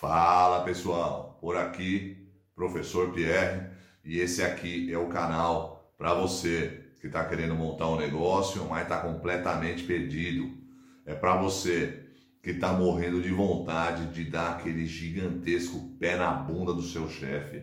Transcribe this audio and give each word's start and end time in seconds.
Fala 0.00 0.64
pessoal, 0.64 1.36
por 1.42 1.58
aqui, 1.58 2.26
professor 2.54 3.12
Pierre, 3.12 3.66
e 4.02 4.18
esse 4.18 4.42
aqui 4.42 4.90
é 4.90 4.96
o 4.96 5.10
canal 5.10 5.92
para 5.98 6.14
você 6.14 6.86
que 7.02 7.06
está 7.06 7.22
querendo 7.26 7.54
montar 7.54 7.86
um 7.86 7.98
negócio, 7.98 8.66
mas 8.66 8.84
está 8.84 9.00
completamente 9.00 9.82
perdido. 9.82 10.56
É 11.04 11.14
para 11.14 11.36
você 11.36 12.02
que 12.42 12.52
está 12.52 12.72
morrendo 12.72 13.20
de 13.20 13.28
vontade 13.30 14.06
de 14.06 14.24
dar 14.24 14.52
aquele 14.52 14.86
gigantesco 14.86 15.94
pé 16.00 16.16
na 16.16 16.30
bunda 16.30 16.72
do 16.72 16.80
seu 16.80 17.06
chefe. 17.10 17.62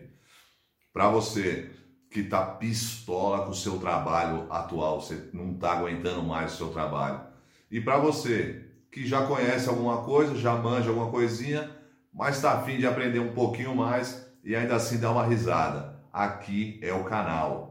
Para 0.92 1.08
você 1.08 1.72
que 2.08 2.20
está 2.20 2.46
pistola 2.46 3.46
com 3.46 3.50
o 3.50 3.56
seu 3.56 3.80
trabalho 3.80 4.46
atual, 4.48 5.00
você 5.00 5.28
não 5.32 5.54
está 5.54 5.72
aguentando 5.72 6.22
mais 6.22 6.54
o 6.54 6.56
seu 6.56 6.68
trabalho. 6.68 7.20
E 7.68 7.80
para 7.80 7.98
você 7.98 8.64
que 8.92 9.04
já 9.04 9.26
conhece 9.26 9.68
alguma 9.68 10.04
coisa, 10.04 10.36
já 10.36 10.54
manja 10.54 10.90
alguma 10.90 11.10
coisinha, 11.10 11.76
mas 12.18 12.34
está 12.34 12.54
afim 12.54 12.78
de 12.78 12.86
aprender 12.86 13.20
um 13.20 13.32
pouquinho 13.32 13.76
mais 13.76 14.26
e 14.42 14.56
ainda 14.56 14.74
assim 14.74 14.98
dar 14.98 15.12
uma 15.12 15.24
risada. 15.24 16.02
Aqui 16.12 16.80
é 16.82 16.92
o 16.92 17.04
canal. 17.04 17.68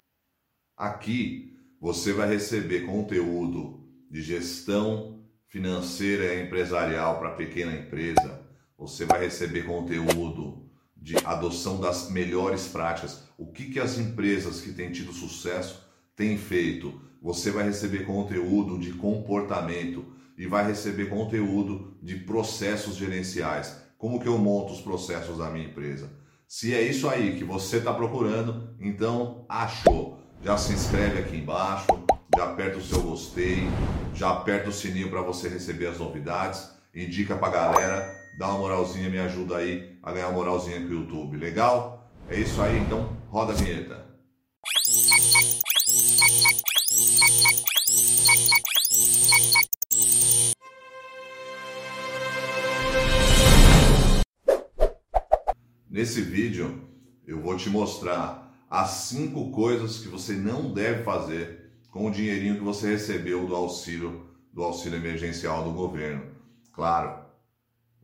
Aqui 0.78 1.60
você 1.82 2.14
vai 2.14 2.30
receber 2.30 2.86
conteúdo 2.86 3.86
de 4.10 4.22
gestão 4.22 5.22
financeira 5.48 6.34
e 6.34 6.46
empresarial 6.46 7.20
para 7.20 7.32
pequena 7.32 7.74
empresa. 7.74 8.42
Você 8.78 9.04
vai 9.04 9.20
receber 9.20 9.64
conteúdo 9.64 10.72
de 10.96 11.18
adoção 11.26 11.82
das 11.82 12.10
melhores 12.10 12.70
práticas. 12.70 13.26
O 13.38 13.48
que, 13.48 13.66
que 13.66 13.82
as 13.82 13.98
empresas 13.98 14.62
que 14.62 14.72
têm 14.72 14.94
tido 14.94 15.12
sucesso 15.12 15.86
têm 16.16 16.38
feito? 16.38 17.02
Você 17.22 17.52
vai 17.52 17.66
receber 17.66 18.06
conteúdo 18.06 18.80
de 18.80 18.94
comportamento 18.94 20.06
e 20.38 20.48
vai 20.48 20.66
receber 20.66 21.10
conteúdo 21.10 21.98
de 22.02 22.16
processos 22.16 22.96
gerenciais. 22.96 23.87
Como 23.98 24.20
que 24.20 24.28
eu 24.28 24.38
monto 24.38 24.74
os 24.74 24.82
processos 24.82 25.40
da 25.40 25.50
minha 25.50 25.66
empresa? 25.66 26.12
Se 26.48 26.74
é 26.74 26.82
isso 26.84 27.10
aí 27.10 27.36
que 27.36 27.44
você 27.44 27.78
está 27.78 27.92
procurando, 27.92 28.76
então 28.80 29.44
achou. 29.50 30.20
Já 30.44 30.56
se 30.56 30.72
inscreve 30.72 31.20
aqui 31.20 31.38
embaixo, 31.38 31.88
já 32.38 32.44
aperta 32.44 32.78
o 32.78 32.82
seu 32.82 33.02
gostei, 33.02 33.64
já 34.14 34.30
aperta 34.30 34.70
o 34.70 34.72
sininho 34.72 35.10
para 35.10 35.24
você 35.24 35.50
receber 35.50 35.88
as 35.88 35.98
novidades, 35.98 36.70
indica 36.94 37.36
para 37.36 37.48
a 37.48 37.52
galera, 37.52 38.16
dá 38.38 38.50
uma 38.50 38.60
moralzinha, 38.60 39.10
me 39.10 39.18
ajuda 39.18 39.58
aí 39.58 39.98
a 40.04 40.12
ganhar 40.12 40.28
uma 40.28 40.38
moralzinha 40.38 40.80
com 40.80 40.90
o 40.90 41.02
YouTube. 41.02 41.36
Legal? 41.36 42.08
É 42.30 42.40
isso 42.40 42.62
aí, 42.62 42.78
então 42.78 43.18
roda 43.32 43.54
a 43.54 43.56
vinheta. 43.56 44.07
Nesse 56.08 56.22
vídeo 56.22 56.88
eu 57.28 57.42
vou 57.42 57.58
te 57.58 57.70
mostrar 57.70 58.58
as 58.70 58.92
cinco 58.92 59.52
coisas 59.52 60.00
que 60.00 60.08
você 60.08 60.32
não 60.32 60.74
deve 60.74 61.04
fazer 61.04 61.70
com 61.92 62.08
o 62.08 62.10
dinheirinho 62.10 62.56
que 62.56 62.64
você 62.64 62.92
recebeu 62.92 63.46
do 63.46 63.54
auxílio 63.54 64.26
do 64.54 64.64
auxílio 64.64 64.98
emergencial 64.98 65.66
do 65.66 65.74
governo. 65.74 66.24
Claro, 66.72 67.26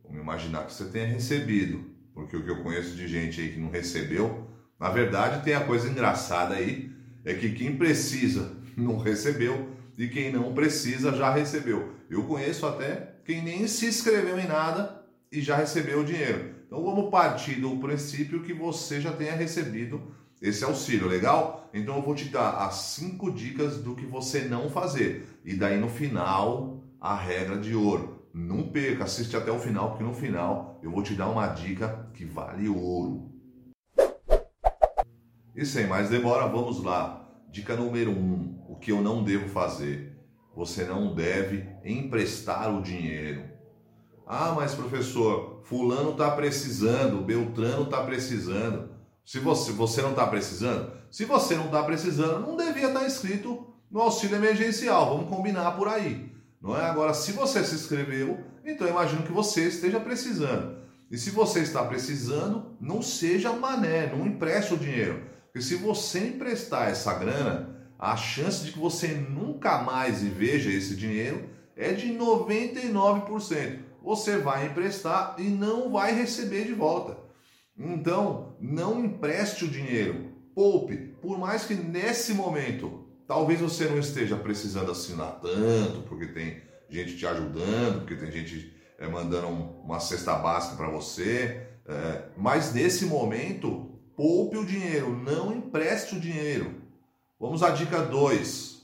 vamos 0.02 0.20
imaginar 0.20 0.66
que 0.66 0.74
você 0.74 0.84
tenha 0.84 1.06
recebido, 1.06 1.82
porque 2.12 2.36
o 2.36 2.44
que 2.44 2.50
eu 2.50 2.62
conheço 2.62 2.94
de 2.94 3.08
gente 3.08 3.40
aí 3.40 3.52
que 3.52 3.58
não 3.58 3.70
recebeu, 3.70 4.50
na 4.78 4.90
verdade 4.90 5.42
tem 5.42 5.54
a 5.54 5.64
coisa 5.64 5.88
engraçada 5.88 6.56
aí, 6.56 6.92
é 7.24 7.32
que 7.32 7.54
quem 7.54 7.78
precisa 7.78 8.54
não 8.76 8.98
recebeu 8.98 9.70
e 9.96 10.08
quem 10.08 10.30
não 10.30 10.52
precisa 10.52 11.16
já 11.16 11.32
recebeu. 11.32 11.94
Eu 12.10 12.24
conheço 12.24 12.66
até 12.66 13.14
quem 13.24 13.42
nem 13.42 13.66
se 13.66 13.86
inscreveu 13.86 14.38
em 14.38 14.46
nada 14.46 15.02
e 15.32 15.40
já 15.40 15.56
recebeu 15.56 16.02
o 16.02 16.04
dinheiro. 16.04 16.52
Então 16.74 16.84
vamos 16.84 17.08
partir 17.08 17.60
do 17.60 17.76
princípio 17.76 18.42
que 18.42 18.52
você 18.52 19.00
já 19.00 19.12
tenha 19.12 19.36
recebido 19.36 20.02
esse 20.42 20.64
auxílio, 20.64 21.06
legal? 21.06 21.70
Então 21.72 21.94
eu 21.94 22.02
vou 22.02 22.16
te 22.16 22.24
dar 22.24 22.66
as 22.66 22.74
cinco 22.74 23.30
dicas 23.30 23.78
do 23.78 23.94
que 23.94 24.04
você 24.04 24.40
não 24.40 24.68
fazer. 24.68 25.24
E 25.44 25.54
daí 25.54 25.78
no 25.78 25.88
final, 25.88 26.82
a 27.00 27.14
regra 27.14 27.58
de 27.58 27.76
ouro. 27.76 28.26
Não 28.34 28.64
perca, 28.70 29.04
assiste 29.04 29.36
até 29.36 29.52
o 29.52 29.58
final, 29.60 29.90
porque 29.90 30.02
no 30.02 30.12
final 30.12 30.80
eu 30.82 30.90
vou 30.90 31.00
te 31.00 31.14
dar 31.14 31.28
uma 31.28 31.46
dica 31.46 32.10
que 32.12 32.24
vale 32.24 32.68
ouro. 32.68 33.30
E 35.54 35.64
sem 35.64 35.86
mais 35.86 36.10
demora, 36.10 36.48
vamos 36.48 36.82
lá. 36.82 37.24
Dica 37.52 37.76
número 37.76 38.10
um: 38.10 38.60
o 38.68 38.74
que 38.74 38.90
eu 38.90 39.00
não 39.00 39.22
devo 39.22 39.48
fazer? 39.48 40.18
Você 40.56 40.82
não 40.82 41.14
deve 41.14 41.68
emprestar 41.84 42.76
o 42.76 42.82
dinheiro. 42.82 43.53
Ah, 44.26 44.52
mas 44.56 44.74
professor, 44.74 45.60
fulano 45.64 46.12
está 46.12 46.30
precisando, 46.30 47.22
Beltrano 47.22 47.84
está 47.84 48.02
precisando. 48.02 48.88
Se 49.24 49.38
você, 49.38 49.72
você 49.72 50.02
não 50.02 50.10
está 50.10 50.26
precisando, 50.26 50.92
se 51.10 51.24
você 51.24 51.54
não 51.56 51.66
está 51.66 51.82
precisando, 51.82 52.46
não 52.46 52.56
devia 52.56 52.88
estar 52.88 53.00
tá 53.00 53.06
inscrito 53.06 53.66
no 53.90 54.00
auxílio 54.00 54.36
emergencial. 54.36 55.16
Vamos 55.16 55.34
combinar 55.34 55.72
por 55.72 55.88
aí. 55.88 56.32
Não 56.60 56.76
é? 56.76 56.82
Agora, 56.82 57.12
se 57.12 57.32
você 57.32 57.62
se 57.62 57.74
inscreveu, 57.74 58.42
então 58.64 58.88
imagino 58.88 59.22
que 59.22 59.32
você 59.32 59.68
esteja 59.68 60.00
precisando. 60.00 60.78
E 61.10 61.18
se 61.18 61.30
você 61.30 61.60
está 61.60 61.84
precisando, 61.84 62.76
não 62.80 63.02
seja 63.02 63.52
mané, 63.52 64.06
não 64.06 64.26
empreste 64.26 64.72
o 64.72 64.78
dinheiro. 64.78 65.22
Porque 65.44 65.60
se 65.60 65.76
você 65.76 66.28
emprestar 66.28 66.88
essa 66.88 67.14
grana, 67.14 67.76
a 67.98 68.16
chance 68.16 68.64
de 68.64 68.72
que 68.72 68.78
você 68.78 69.08
nunca 69.08 69.82
mais 69.82 70.22
veja 70.22 70.70
esse 70.70 70.96
dinheiro 70.96 71.48
é 71.76 71.92
de 71.92 72.08
99% 72.08 73.93
você 74.04 74.36
vai 74.36 74.66
emprestar 74.66 75.36
e 75.38 75.44
não 75.44 75.90
vai 75.90 76.14
receber 76.14 76.64
de 76.64 76.74
volta. 76.74 77.16
Então, 77.76 78.54
não 78.60 79.04
empreste 79.04 79.64
o 79.64 79.68
dinheiro, 79.68 80.30
poupe, 80.54 80.96
por 81.20 81.38
mais 81.38 81.64
que 81.64 81.74
nesse 81.74 82.34
momento 82.34 83.04
talvez 83.26 83.60
você 83.60 83.86
não 83.86 83.98
esteja 83.98 84.36
precisando 84.36 84.92
assinar 84.92 85.40
tanto, 85.40 86.02
porque 86.08 86.26
tem 86.26 86.62
gente 86.88 87.16
te 87.16 87.26
ajudando, 87.26 88.00
porque 88.00 88.14
tem 88.14 88.30
gente 88.30 88.72
é, 88.98 89.08
mandando 89.08 89.48
uma 89.48 89.98
cesta 89.98 90.34
básica 90.34 90.76
para 90.76 90.90
você, 90.90 91.66
é, 91.86 92.24
mas 92.36 92.72
nesse 92.72 93.06
momento, 93.06 93.98
poupe 94.16 94.56
o 94.56 94.66
dinheiro, 94.66 95.16
não 95.16 95.52
empreste 95.52 96.14
o 96.14 96.20
dinheiro. 96.20 96.82
Vamos 97.40 97.62
à 97.62 97.70
dica 97.70 98.02
2. 98.02 98.82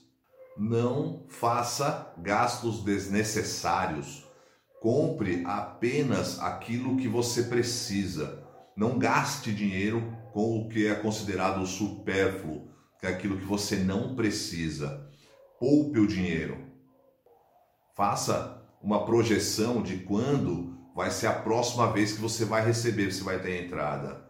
Não 0.56 1.24
faça 1.28 2.12
gastos 2.18 2.82
desnecessários. 2.82 4.29
Compre 4.80 5.42
apenas 5.44 6.40
aquilo 6.40 6.96
que 6.96 7.06
você 7.06 7.42
precisa. 7.42 8.42
Não 8.74 8.98
gaste 8.98 9.52
dinheiro 9.52 10.16
com 10.32 10.58
o 10.58 10.68
que 10.70 10.86
é 10.86 10.94
considerado 10.94 11.66
supérfluo, 11.66 12.70
que 12.98 13.06
é 13.06 13.10
aquilo 13.10 13.36
que 13.36 13.44
você 13.44 13.76
não 13.76 14.14
precisa. 14.14 15.06
Poupe 15.58 15.98
o 15.98 16.06
dinheiro. 16.06 16.56
Faça 17.94 18.62
uma 18.82 19.04
projeção 19.04 19.82
de 19.82 19.98
quando 19.98 20.74
vai 20.96 21.10
ser 21.10 21.26
a 21.26 21.34
próxima 21.34 21.92
vez 21.92 22.12
que 22.12 22.20
você 22.20 22.46
vai 22.46 22.64
receber, 22.64 23.12
você 23.12 23.22
vai 23.22 23.38
ter 23.38 23.62
entrada. 23.62 24.24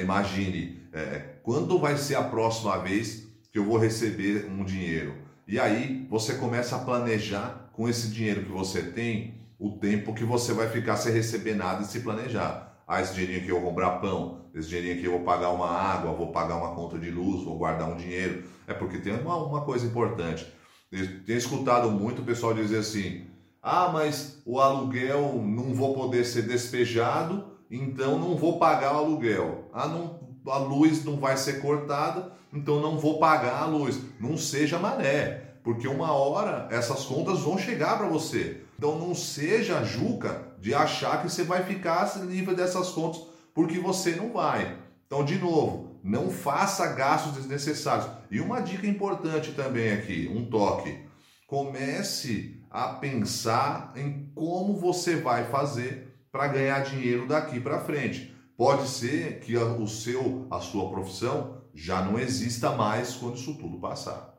Imagine, 0.00 0.82
é, 0.92 1.38
quando 1.42 1.80
vai 1.80 1.96
ser 1.96 2.14
a 2.14 2.22
próxima 2.22 2.78
vez 2.78 3.26
que 3.50 3.58
eu 3.58 3.64
vou 3.64 3.76
receber 3.76 4.46
um 4.48 4.64
dinheiro? 4.64 5.16
E 5.48 5.58
aí 5.58 6.06
você 6.08 6.34
começa 6.34 6.76
a 6.76 6.80
planejar 6.80 7.70
com 7.72 7.88
esse 7.88 8.08
dinheiro 8.08 8.44
que 8.44 8.52
você 8.52 8.82
tem 8.82 9.45
o 9.58 9.78
tempo 9.78 10.14
que 10.14 10.24
você 10.24 10.52
vai 10.52 10.68
ficar 10.68 10.96
sem 10.96 11.12
receber 11.12 11.54
nada 11.54 11.82
e 11.82 11.86
se 11.86 12.00
planejar. 12.00 12.76
Ah, 12.86 13.00
esse 13.00 13.14
dinheirinho 13.14 13.40
aqui 13.40 13.48
eu 13.48 13.60
vou 13.60 13.70
comprar 13.70 13.98
pão, 13.98 14.46
esse 14.54 14.68
dinheirinho 14.68 14.96
aqui 14.96 15.04
eu 15.06 15.12
vou 15.12 15.20
pagar 15.20 15.50
uma 15.50 15.68
água, 15.68 16.12
vou 16.12 16.30
pagar 16.30 16.56
uma 16.56 16.74
conta 16.74 16.98
de 16.98 17.10
luz, 17.10 17.44
vou 17.44 17.58
guardar 17.58 17.88
um 17.88 17.96
dinheiro. 17.96 18.44
É 18.66 18.74
porque 18.74 18.98
tem 18.98 19.12
uma, 19.14 19.36
uma 19.36 19.62
coisa 19.62 19.86
importante. 19.86 20.46
Eu 20.92 21.24
tenho 21.24 21.38
escutado 21.38 21.90
muito 21.90 22.22
o 22.22 22.24
pessoal 22.24 22.54
dizer 22.54 22.78
assim: 22.78 23.26
ah, 23.60 23.90
mas 23.92 24.40
o 24.46 24.60
aluguel 24.60 25.42
não 25.42 25.74
vou 25.74 25.94
poder 25.94 26.24
ser 26.24 26.42
despejado, 26.42 27.44
então 27.68 28.18
não 28.18 28.36
vou 28.36 28.58
pagar 28.58 28.94
o 28.94 28.98
aluguel. 28.98 29.68
Ah, 29.72 29.88
não, 29.88 30.20
a 30.46 30.58
luz 30.58 31.04
não 31.04 31.16
vai 31.16 31.36
ser 31.36 31.60
cortada, 31.60 32.32
então 32.52 32.80
não 32.80 32.98
vou 32.98 33.18
pagar 33.18 33.62
a 33.62 33.66
luz. 33.66 34.00
Não 34.20 34.36
seja 34.36 34.78
mané, 34.78 35.56
porque 35.64 35.88
uma 35.88 36.12
hora 36.12 36.68
essas 36.70 37.04
contas 37.04 37.40
vão 37.40 37.58
chegar 37.58 37.98
para 37.98 38.06
você. 38.06 38.62
Então 38.76 38.98
não 38.98 39.14
seja 39.14 39.82
juca 39.84 40.54
de 40.58 40.74
achar 40.74 41.22
que 41.22 41.30
você 41.30 41.42
vai 41.42 41.64
ficar 41.64 42.12
livre 42.24 42.54
dessas 42.54 42.90
contas, 42.90 43.22
porque 43.54 43.78
você 43.78 44.14
não 44.14 44.32
vai. 44.32 44.78
Então, 45.06 45.24
de 45.24 45.38
novo, 45.38 45.98
não 46.02 46.30
faça 46.30 46.86
gastos 46.88 47.32
desnecessários. 47.32 48.08
E 48.30 48.40
uma 48.40 48.60
dica 48.60 48.86
importante 48.86 49.52
também 49.52 49.92
aqui, 49.92 50.28
um 50.32 50.48
toque. 50.48 51.06
Comece 51.46 52.60
a 52.70 52.88
pensar 52.88 53.92
em 53.96 54.30
como 54.34 54.76
você 54.76 55.16
vai 55.16 55.44
fazer 55.44 56.26
para 56.30 56.48
ganhar 56.48 56.80
dinheiro 56.80 57.26
daqui 57.26 57.60
para 57.60 57.80
frente. 57.80 58.34
Pode 58.56 58.88
ser 58.88 59.40
que 59.40 59.56
o 59.56 59.86
seu, 59.86 60.46
a 60.50 60.60
sua 60.60 60.90
profissão 60.90 61.62
já 61.74 62.02
não 62.02 62.18
exista 62.18 62.72
mais 62.72 63.14
quando 63.14 63.36
isso 63.36 63.54
tudo 63.54 63.78
passar. 63.78 64.34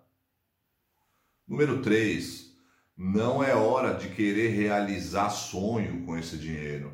Número 1.48 1.82
3, 1.82 2.57
não 2.98 3.44
é 3.44 3.54
hora 3.54 3.94
de 3.94 4.10
querer 4.10 4.50
realizar 4.50 5.30
sonho 5.30 6.04
com 6.04 6.18
esse 6.18 6.36
dinheiro. 6.36 6.92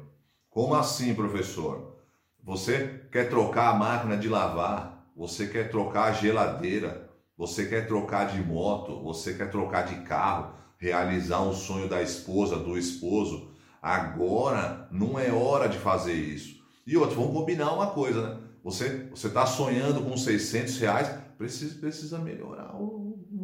Como 0.49 0.75
assim, 0.75 1.15
professor? 1.15 1.95
Você 2.43 3.05
quer 3.09 3.29
trocar 3.29 3.69
a 3.69 3.75
máquina 3.75 4.17
de 4.17 4.27
lavar, 4.27 5.07
você 5.15 5.47
quer 5.47 5.71
trocar 5.71 6.09
a 6.09 6.11
geladeira, 6.11 7.09
você 7.37 7.65
quer 7.67 7.87
trocar 7.87 8.27
de 8.27 8.43
moto, 8.43 9.01
você 9.01 9.33
quer 9.33 9.49
trocar 9.49 9.85
de 9.85 10.01
carro, 10.01 10.53
realizar 10.77 11.41
um 11.41 11.53
sonho 11.53 11.87
da 11.87 12.01
esposa, 12.01 12.57
do 12.57 12.77
esposo. 12.77 13.51
Agora 13.81 14.89
não 14.91 15.17
é 15.17 15.31
hora 15.31 15.69
de 15.69 15.77
fazer 15.77 16.13
isso. 16.13 16.61
E 16.85 16.97
outro, 16.97 17.15
vamos 17.15 17.33
combinar 17.33 17.71
uma 17.71 17.87
coisa, 17.87 18.27
né? 18.27 18.37
Você 18.61 19.09
está 19.13 19.45
sonhando 19.45 20.01
com 20.01 20.17
600 20.17 20.77
reais, 20.79 21.09
precisa, 21.37 21.79
precisa 21.79 22.19
melhorar 22.19 22.75
o 22.75 23.02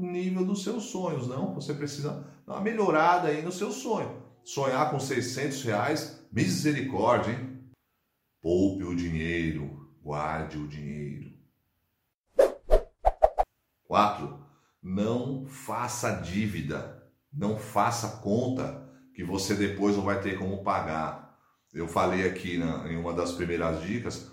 nível 0.10 0.46
dos 0.46 0.64
seus 0.64 0.86
sonhos, 0.86 1.28
não? 1.28 1.54
Você 1.56 1.74
precisa 1.74 2.26
dar 2.46 2.56
uma 2.56 2.62
melhorada 2.62 3.30
aí 3.30 3.42
no 3.42 3.52
seu 3.52 3.72
sonho. 3.72 4.22
Sonhar 4.44 4.90
com 4.90 5.00
600 5.00 5.64
reais, 5.64 6.26
misericórdia, 6.32 7.32
hein? 7.32 7.60
Poupe 8.42 8.84
o 8.84 8.96
dinheiro, 8.96 9.90
guarde 10.02 10.58
o 10.58 10.68
dinheiro. 10.68 11.34
4. 13.86 14.40
Não 14.82 15.46
faça 15.46 16.12
dívida, 16.12 17.04
não 17.34 17.58
faça 17.58 18.22
conta 18.22 18.88
que 19.14 19.24
você 19.24 19.54
depois 19.54 19.98
não 19.98 20.04
vai 20.04 20.22
ter 20.22 20.38
como 20.38 20.64
pagar. 20.64 21.38
Eu 21.74 21.88
falei 21.88 22.28
aqui 22.28 22.58
na, 22.58 22.88
em 22.88 22.98
uma 22.98 23.14
das 23.14 23.34
primeiras 23.34 23.82
dicas, 23.82 24.32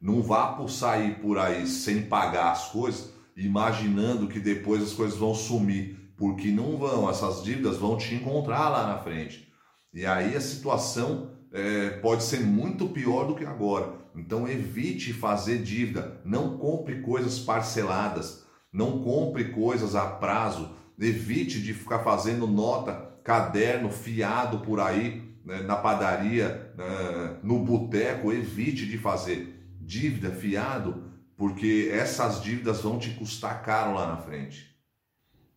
não 0.00 0.22
vá 0.22 0.52
por 0.52 0.70
sair 0.70 1.20
por 1.20 1.38
aí 1.38 1.66
sem 1.66 2.02
pagar 2.06 2.52
as 2.52 2.68
coisas, 2.68 3.12
imaginando 3.38 4.26
que 4.26 4.40
depois 4.40 4.82
as 4.82 4.92
coisas 4.92 5.16
vão 5.16 5.34
sumir, 5.34 6.12
porque 6.16 6.50
não 6.50 6.76
vão, 6.76 7.08
essas 7.08 7.42
dívidas 7.42 7.76
vão 7.76 7.96
te 7.96 8.14
encontrar 8.14 8.68
lá 8.68 8.86
na 8.88 8.98
frente. 8.98 9.48
E 9.94 10.04
aí 10.04 10.34
a 10.34 10.40
situação 10.40 11.30
é, 11.52 11.90
pode 11.90 12.24
ser 12.24 12.40
muito 12.40 12.88
pior 12.88 13.26
do 13.26 13.36
que 13.36 13.44
agora. 13.44 13.94
Então 14.16 14.48
evite 14.48 15.12
fazer 15.12 15.62
dívida, 15.62 16.20
não 16.24 16.58
compre 16.58 17.00
coisas 17.00 17.38
parceladas, 17.38 18.44
não 18.72 19.02
compre 19.02 19.52
coisas 19.52 19.94
a 19.94 20.06
prazo, 20.06 20.70
evite 20.98 21.62
de 21.62 21.72
ficar 21.72 22.00
fazendo 22.00 22.46
nota, 22.46 23.08
caderno 23.22 23.90
fiado 23.90 24.58
por 24.58 24.80
aí 24.80 25.22
né, 25.44 25.62
na 25.62 25.76
padaria, 25.76 26.72
né, 26.76 27.38
no 27.42 27.64
boteco, 27.64 28.32
evite 28.32 28.84
de 28.84 28.98
fazer 28.98 29.54
dívida 29.80 30.30
fiado, 30.30 31.07
porque 31.38 31.88
essas 31.92 32.42
dívidas 32.42 32.80
vão 32.80 32.98
te 32.98 33.10
custar 33.10 33.62
caro 33.62 33.94
lá 33.94 34.08
na 34.08 34.16
frente. 34.16 34.76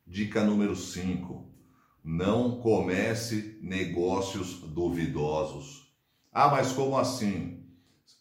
Dica 0.05 0.43
número 0.43 0.75
5. 0.75 1.51
Não 2.03 2.61
comece 2.61 3.57
negócios 3.63 4.59
duvidosos. 4.59 5.91
Ah, 6.31 6.49
mas 6.49 6.71
como 6.71 6.99
assim? 6.99 7.65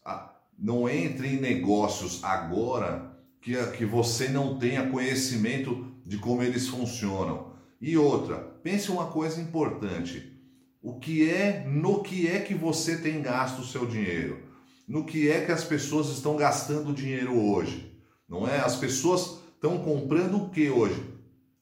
Ah, 0.02 0.34
não 0.58 0.88
entre 0.88 1.34
em 1.34 1.36
negócios 1.40 2.24
agora 2.24 3.14
que, 3.42 3.54
que 3.72 3.84
você 3.84 4.30
não 4.30 4.58
tenha 4.58 4.88
conhecimento 4.88 5.86
de 6.06 6.16
como 6.16 6.42
eles 6.42 6.66
funcionam. 6.66 7.52
E 7.78 7.94
outra, 7.94 8.38
pense 8.62 8.90
uma 8.90 9.08
coisa 9.08 9.38
importante. 9.38 10.32
O 10.80 10.98
que 10.98 11.28
é, 11.28 11.62
no 11.68 12.02
que 12.02 12.26
é 12.26 12.40
que 12.40 12.54
você 12.54 12.96
tem 12.96 13.20
gasto 13.20 13.58
o 13.58 13.66
seu 13.66 13.84
dinheiro? 13.84 14.49
No 14.90 15.04
que 15.04 15.30
é 15.30 15.44
que 15.44 15.52
as 15.52 15.62
pessoas 15.62 16.08
estão 16.08 16.34
gastando 16.34 16.92
dinheiro 16.92 17.40
hoje? 17.40 17.96
Não 18.28 18.48
é? 18.48 18.58
As 18.58 18.74
pessoas 18.74 19.38
estão 19.54 19.78
comprando 19.78 20.36
o 20.36 20.48
que 20.50 20.68
hoje? 20.68 21.00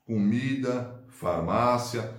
Comida, 0.07 1.05
farmácia. 1.11 2.11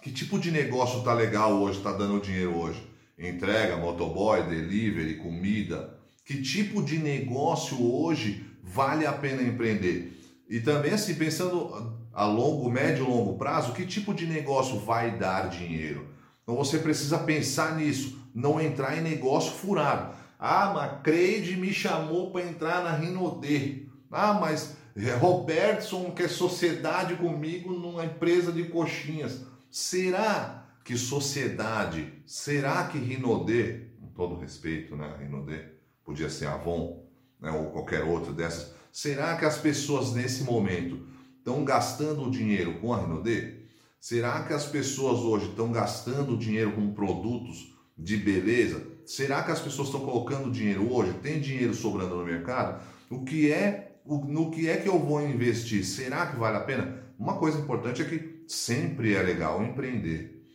Que 0.00 0.10
tipo 0.10 0.38
de 0.38 0.50
negócio 0.50 1.02
tá 1.02 1.12
legal 1.12 1.60
hoje, 1.60 1.82
tá 1.82 1.92
dando 1.92 2.22
dinheiro 2.22 2.56
hoje? 2.56 2.82
Entrega, 3.18 3.76
motoboy, 3.76 4.42
delivery, 4.44 5.16
comida. 5.16 5.98
Que 6.24 6.40
tipo 6.40 6.82
de 6.82 6.96
negócio 6.96 7.76
hoje 7.78 8.46
vale 8.62 9.04
a 9.04 9.12
pena 9.12 9.42
empreender? 9.42 10.18
E 10.48 10.58
também, 10.58 10.92
assim, 10.92 11.16
pensando 11.16 11.98
a 12.14 12.24
longo, 12.24 12.70
médio 12.70 13.04
e 13.04 13.06
longo 13.06 13.36
prazo, 13.36 13.74
que 13.74 13.84
tipo 13.84 14.14
de 14.14 14.24
negócio 14.24 14.78
vai 14.78 15.18
dar 15.18 15.50
dinheiro? 15.50 16.08
Então 16.42 16.56
você 16.56 16.78
precisa 16.78 17.18
pensar 17.18 17.76
nisso, 17.76 18.18
não 18.34 18.58
entrar 18.58 18.96
em 18.96 19.02
negócio 19.02 19.52
furado. 19.52 20.18
Ah, 20.40 20.72
mas 20.74 21.02
Creide 21.02 21.56
me 21.56 21.72
chamou 21.72 22.30
para 22.30 22.46
entrar 22.46 22.82
na 22.82 22.92
Rinodê. 22.96 23.82
Ah, 24.10 24.32
mas 24.32 24.74
Robertson 25.20 26.10
quer 26.12 26.30
sociedade 26.30 27.14
comigo 27.16 27.72
numa 27.74 28.06
empresa 28.06 28.50
de 28.50 28.64
coxinhas. 28.64 29.44
Será 29.70 30.66
que 30.82 30.96
sociedade, 30.96 32.12
será 32.24 32.84
que 32.88 32.98
Rinodê, 32.98 33.90
com 34.00 34.08
todo 34.08 34.40
respeito, 34.40 34.96
né, 34.96 35.14
Rinodê, 35.20 35.66
podia 36.04 36.30
ser 36.30 36.46
Avon, 36.46 37.04
né, 37.38 37.50
ou 37.50 37.70
qualquer 37.70 38.02
outra 38.02 38.32
dessas, 38.32 38.74
será 38.90 39.36
que 39.36 39.44
as 39.44 39.58
pessoas 39.58 40.12
nesse 40.12 40.42
momento 40.42 41.06
estão 41.38 41.64
gastando 41.64 42.24
o 42.24 42.30
dinheiro 42.30 42.80
com 42.80 42.92
a 42.92 43.00
Renaudet? 43.00 43.60
Será 44.00 44.44
que 44.44 44.52
as 44.52 44.66
pessoas 44.66 45.20
hoje 45.20 45.50
estão 45.50 45.70
gastando 45.70 46.36
dinheiro 46.36 46.72
com 46.72 46.92
produtos 46.92 47.74
de 47.96 48.16
beleza? 48.16 48.82
Será 49.04 49.42
que 49.42 49.50
as 49.50 49.60
pessoas 49.60 49.88
estão 49.88 50.04
colocando 50.04 50.50
dinheiro 50.50 50.92
hoje? 50.92 51.12
Tem 51.14 51.40
dinheiro 51.40 51.74
sobrando 51.74 52.16
no 52.16 52.24
mercado? 52.24 52.82
O 53.10 53.24
que 53.24 53.50
é, 53.50 53.98
no 54.06 54.50
que 54.50 54.68
é 54.68 54.76
que 54.76 54.88
eu 54.88 54.98
vou 54.98 55.20
investir? 55.20 55.84
Será 55.84 56.26
que 56.26 56.36
vale 56.36 56.56
a 56.56 56.60
pena? 56.60 57.02
Uma 57.18 57.36
coisa 57.36 57.58
importante 57.58 58.02
é 58.02 58.04
que 58.04 58.44
sempre 58.46 59.14
é 59.14 59.22
legal 59.22 59.62
empreender. 59.62 60.46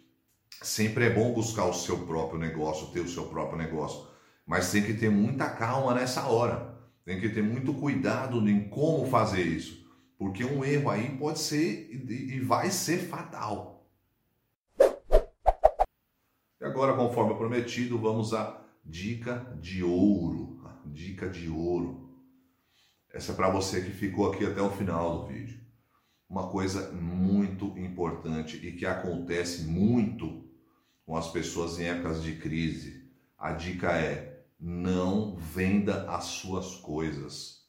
Sempre 0.62 1.06
é 1.06 1.10
bom 1.10 1.34
buscar 1.34 1.66
o 1.66 1.74
seu 1.74 2.00
próprio 2.00 2.40
negócio, 2.40 2.88
ter 2.88 3.02
o 3.02 3.10
seu 3.10 3.26
próprio 3.26 3.58
negócio. 3.58 4.08
Mas 4.46 4.72
tem 4.72 4.84
que 4.84 4.94
ter 4.94 5.10
muita 5.10 5.50
calma 5.50 5.94
nessa 5.94 6.28
hora. 6.28 6.76
Tem 7.04 7.20
que 7.20 7.30
ter 7.30 7.44
muito 7.44 7.74
cuidado 7.74 8.48
em 8.50 8.68
como 8.70 9.06
fazer 9.08 9.44
isso. 9.44 9.86
Porque 10.18 10.44
um 10.46 10.64
erro 10.64 10.90
aí 10.90 11.16
pode 11.18 11.40
ser 11.40 11.90
e 11.92 12.40
vai 12.40 12.72
ser 12.72 12.98
fatal. 12.98 13.75
Agora, 16.66 16.96
conforme 16.96 17.36
prometido, 17.36 18.00
vamos 18.00 18.34
à 18.34 18.60
dica 18.84 19.56
de 19.62 19.84
ouro. 19.84 20.60
Dica 20.84 21.30
de 21.30 21.48
ouro. 21.48 22.10
Essa 23.14 23.34
é 23.34 23.36
para 23.36 23.52
você 23.52 23.82
que 23.82 23.92
ficou 23.92 24.32
aqui 24.32 24.44
até 24.44 24.60
o 24.64 24.72
final 24.72 25.20
do 25.20 25.28
vídeo. 25.28 25.60
Uma 26.28 26.48
coisa 26.48 26.92
muito 26.92 27.66
importante 27.78 28.58
e 28.58 28.72
que 28.72 28.84
acontece 28.84 29.62
muito 29.66 30.44
com 31.06 31.16
as 31.16 31.32
pessoas 31.32 31.78
em 31.78 31.84
épocas 31.84 32.24
de 32.24 32.36
crise. 32.36 33.12
A 33.38 33.52
dica 33.52 33.92
é 33.92 34.44
não 34.60 35.36
venda 35.36 36.10
as 36.10 36.24
suas 36.24 36.78
coisas. 36.78 37.60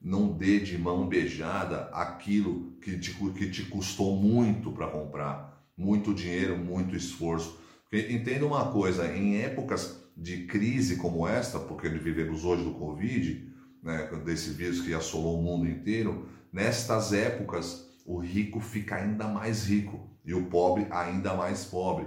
Não 0.00 0.32
dê 0.32 0.60
de 0.60 0.78
mão 0.78 1.06
beijada 1.06 1.90
aquilo 1.92 2.72
que 2.80 2.98
te, 2.98 3.12
que 3.12 3.50
te 3.50 3.64
custou 3.64 4.16
muito 4.16 4.72
para 4.72 4.88
comprar, 4.88 5.62
muito 5.76 6.14
dinheiro, 6.14 6.56
muito 6.56 6.96
esforço. 6.96 7.60
Porque 7.90 8.12
entenda 8.12 8.46
uma 8.46 8.70
coisa: 8.70 9.06
em 9.06 9.42
épocas 9.42 9.98
de 10.16 10.46
crise 10.46 10.96
como 10.96 11.26
esta, 11.26 11.58
porque 11.58 11.88
vivemos 11.88 12.44
hoje 12.44 12.62
do 12.62 12.72
Covid, 12.72 13.50
né, 13.82 14.08
desse 14.24 14.50
vírus 14.50 14.80
que 14.80 14.94
assolou 14.94 15.38
o 15.38 15.42
mundo 15.42 15.68
inteiro, 15.68 16.28
nestas 16.52 17.12
épocas 17.12 17.88
o 18.06 18.18
rico 18.18 18.60
fica 18.60 18.96
ainda 18.96 19.26
mais 19.26 19.66
rico 19.66 20.08
e 20.24 20.34
o 20.34 20.44
pobre 20.44 20.86
ainda 20.90 21.34
mais 21.34 21.64
pobre. 21.64 22.06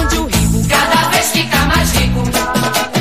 Onde 0.00 0.16
o 0.16 0.26
rico 0.26 0.68
cada 0.68 1.10
vez 1.10 1.32
fica 1.32 1.58
mais 1.66 1.90
rico 1.92 2.99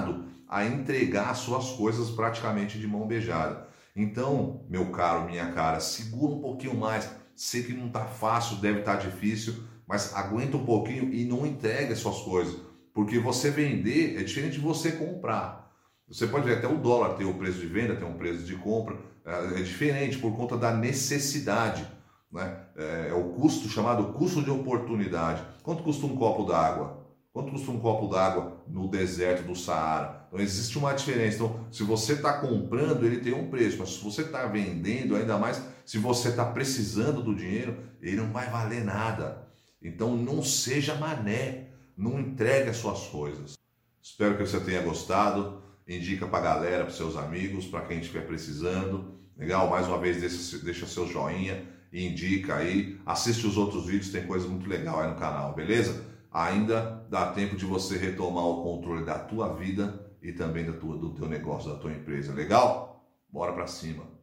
forçado 0.00 0.24
a 0.48 0.64
entregar 0.64 1.34
suas 1.34 1.70
coisas 1.70 2.10
praticamente 2.10 2.78
de 2.78 2.86
mão 2.86 3.06
beijada. 3.06 3.68
Então, 3.94 4.64
meu 4.68 4.90
caro, 4.90 5.26
minha 5.26 5.52
cara, 5.52 5.78
segura 5.80 6.34
um 6.34 6.40
pouquinho 6.40 6.76
mais. 6.76 7.08
Sei 7.36 7.62
que 7.62 7.72
não 7.72 7.88
tá 7.88 8.04
fácil, 8.04 8.56
deve 8.56 8.80
estar 8.80 8.96
tá 8.96 9.02
difícil, 9.02 9.54
mas 9.86 10.14
aguenta 10.14 10.56
um 10.56 10.64
pouquinho 10.64 11.12
e 11.12 11.24
não 11.24 11.46
entregue 11.46 11.92
as 11.92 11.98
suas 11.98 12.20
coisas. 12.20 12.56
Porque 12.92 13.18
você 13.18 13.50
vender 13.50 14.18
é 14.18 14.24
diferente 14.24 14.54
de 14.54 14.60
você 14.60 14.92
comprar. 14.92 15.70
Você 16.08 16.26
pode 16.26 16.44
ver 16.44 16.58
até 16.58 16.66
o 16.66 16.78
dólar 16.78 17.14
tem 17.14 17.26
o 17.26 17.34
preço 17.34 17.60
de 17.60 17.66
venda, 17.66 17.94
tem 17.94 18.06
um 18.06 18.18
preço 18.18 18.44
de 18.44 18.56
compra, 18.56 18.96
é, 19.24 19.60
é 19.60 19.62
diferente 19.62 20.18
por 20.18 20.36
conta 20.36 20.56
da 20.56 20.72
necessidade. 20.72 21.86
Né? 22.32 22.58
É, 22.76 23.08
é 23.10 23.14
o 23.14 23.30
custo 23.30 23.68
chamado 23.68 24.12
custo 24.12 24.42
de 24.42 24.50
oportunidade. 24.50 25.42
Quanto 25.62 25.84
custa 25.84 26.06
um 26.06 26.16
copo 26.16 26.44
d'água? 26.44 27.00
Quanto 27.32 27.52
custa 27.52 27.70
um 27.70 27.78
copo 27.78 28.08
d'água 28.08 28.60
no 28.66 28.88
deserto 28.88 29.46
do 29.46 29.54
Saara? 29.54 30.26
Então 30.26 30.40
existe 30.40 30.76
uma 30.76 30.92
diferença. 30.92 31.36
Então, 31.36 31.66
se 31.70 31.84
você 31.84 32.14
está 32.14 32.40
comprando, 32.40 33.06
ele 33.06 33.18
tem 33.18 33.32
um 33.32 33.48
preço, 33.48 33.78
mas 33.78 33.90
se 33.90 34.02
você 34.02 34.22
está 34.22 34.46
vendendo, 34.46 35.14
ainda 35.14 35.38
mais 35.38 35.62
se 35.86 35.98
você 35.98 36.30
está 36.30 36.44
precisando 36.44 37.22
do 37.22 37.34
dinheiro, 37.34 37.78
ele 38.00 38.16
não 38.16 38.32
vai 38.32 38.50
valer 38.50 38.84
nada. 38.84 39.48
Então 39.80 40.16
não 40.16 40.42
seja 40.42 40.96
mané, 40.96 41.68
não 41.96 42.18
entregue 42.18 42.70
as 42.70 42.78
suas 42.78 43.06
coisas. 43.06 43.54
Espero 44.02 44.36
que 44.36 44.44
você 44.44 44.58
tenha 44.60 44.82
gostado. 44.82 45.62
indica 45.86 46.26
para 46.26 46.40
galera, 46.40 46.84
para 46.84 46.92
seus 46.92 47.16
amigos, 47.16 47.66
para 47.66 47.82
quem 47.82 48.00
estiver 48.00 48.26
precisando. 48.26 49.20
Legal? 49.36 49.70
Mais 49.70 49.86
uma 49.86 49.98
vez, 49.98 50.20
deixa, 50.20 50.58
deixa 50.58 50.86
seu 50.86 51.06
joinha 51.06 51.64
e 51.92 52.06
indica 52.06 52.56
aí. 52.56 53.00
Assiste 53.06 53.46
os 53.46 53.56
outros 53.56 53.86
vídeos, 53.86 54.10
tem 54.10 54.26
coisa 54.26 54.48
muito 54.48 54.68
legal 54.68 55.00
aí 55.00 55.08
no 55.08 55.16
canal, 55.16 55.54
beleza? 55.54 56.09
Ainda 56.32 57.04
dá 57.08 57.32
tempo 57.32 57.56
de 57.56 57.64
você 57.64 57.96
retomar 57.96 58.44
o 58.44 58.62
controle 58.62 59.04
da 59.04 59.18
tua 59.18 59.54
vida 59.54 60.08
e 60.22 60.32
também 60.32 60.64
da 60.64 60.72
tua, 60.72 60.96
do 60.96 61.14
teu 61.14 61.28
negócio, 61.28 61.72
da 61.72 61.78
tua 61.78 61.92
empresa. 61.92 62.32
Legal? 62.32 63.04
Bora 63.28 63.52
para 63.52 63.66
cima. 63.66 64.19